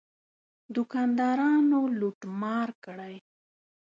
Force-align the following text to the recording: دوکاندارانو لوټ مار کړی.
دوکاندارانو 0.75 1.79
لوټ 1.99 2.19
مار 2.41 2.69
کړی. 2.85 3.15